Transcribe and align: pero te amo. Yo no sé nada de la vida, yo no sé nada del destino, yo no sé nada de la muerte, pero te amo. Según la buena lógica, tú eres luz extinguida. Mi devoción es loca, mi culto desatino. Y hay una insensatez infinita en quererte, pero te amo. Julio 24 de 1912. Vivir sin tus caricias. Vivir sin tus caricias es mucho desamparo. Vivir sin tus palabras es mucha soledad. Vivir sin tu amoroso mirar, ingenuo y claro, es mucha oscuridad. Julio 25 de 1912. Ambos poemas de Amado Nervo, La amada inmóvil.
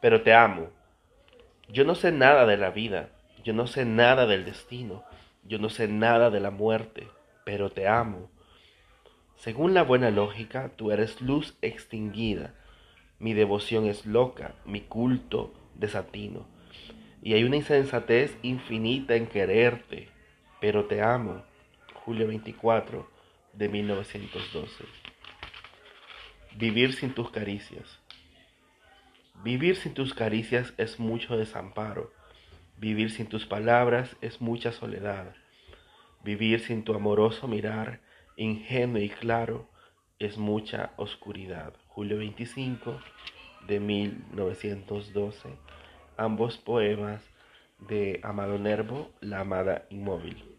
pero 0.00 0.22
te 0.22 0.34
amo. 0.34 0.68
Yo 1.68 1.84
no 1.84 1.94
sé 1.94 2.12
nada 2.12 2.46
de 2.46 2.56
la 2.56 2.70
vida, 2.70 3.10
yo 3.44 3.52
no 3.52 3.66
sé 3.66 3.84
nada 3.84 4.26
del 4.26 4.44
destino, 4.44 5.04
yo 5.44 5.58
no 5.58 5.68
sé 5.68 5.88
nada 5.88 6.30
de 6.30 6.40
la 6.40 6.50
muerte, 6.50 7.08
pero 7.44 7.70
te 7.70 7.88
amo. 7.88 8.30
Según 9.36 9.72
la 9.72 9.82
buena 9.82 10.10
lógica, 10.10 10.72
tú 10.76 10.90
eres 10.90 11.20
luz 11.20 11.56
extinguida. 11.62 12.54
Mi 13.18 13.34
devoción 13.34 13.86
es 13.86 14.04
loca, 14.04 14.54
mi 14.64 14.80
culto 14.80 15.54
desatino. 15.74 16.46
Y 17.22 17.34
hay 17.34 17.44
una 17.44 17.56
insensatez 17.56 18.36
infinita 18.42 19.14
en 19.14 19.26
quererte, 19.26 20.08
pero 20.60 20.86
te 20.86 21.02
amo. 21.02 21.42
Julio 21.94 22.26
24 22.26 23.08
de 23.52 23.68
1912. 23.68 24.84
Vivir 26.56 26.92
sin 26.94 27.14
tus 27.14 27.30
caricias. 27.30 28.00
Vivir 29.44 29.76
sin 29.76 29.94
tus 29.94 30.14
caricias 30.14 30.74
es 30.78 30.98
mucho 30.98 31.36
desamparo. 31.36 32.12
Vivir 32.76 33.12
sin 33.12 33.26
tus 33.26 33.46
palabras 33.46 34.16
es 34.20 34.40
mucha 34.40 34.72
soledad. 34.72 35.32
Vivir 36.24 36.58
sin 36.58 36.82
tu 36.82 36.92
amoroso 36.92 37.46
mirar, 37.46 38.00
ingenuo 38.36 39.00
y 39.00 39.08
claro, 39.08 39.68
es 40.18 40.38
mucha 40.38 40.90
oscuridad. 40.96 41.72
Julio 41.86 42.18
25 42.18 43.00
de 43.68 43.78
1912. 43.78 45.50
Ambos 46.16 46.58
poemas 46.58 47.22
de 47.78 48.18
Amado 48.24 48.58
Nervo, 48.58 49.12
La 49.20 49.40
amada 49.40 49.86
inmóvil. 49.90 50.57